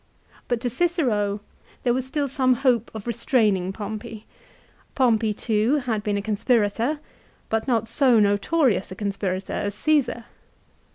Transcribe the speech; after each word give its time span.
But 0.47 0.59
to 0.61 0.69
Cicero 0.71 1.41
there 1.83 1.93
was 1.93 2.07
still 2.07 2.27
some 2.27 2.55
hope 2.55 2.89
of 2.95 3.05
restraining 3.05 3.71
Pompey. 3.71 4.25
Pompey 4.95 5.31
too 5.31 5.75
had 5.75 6.01
been 6.01 6.17
a 6.17 6.23
conspirator, 6.23 6.99
but 7.49 7.67
not 7.67 7.87
so 7.87 8.19
notorious 8.19 8.91
a 8.91 8.95
conspirator 8.95 9.53
as 9.53 9.75
Caesar. 9.75 10.25